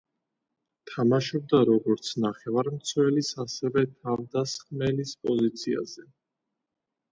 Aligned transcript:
თამაშობდა 0.91 1.59
როგორც 1.69 2.09
ნახევარმცველის, 2.25 3.31
ასევე, 3.45 3.85
თავდამსხმელის 3.93 5.15
პოზიციაზე. 5.29 6.11